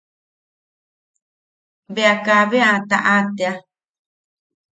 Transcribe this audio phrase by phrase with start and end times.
[1.95, 3.53] Bea kabe a taʼa tea.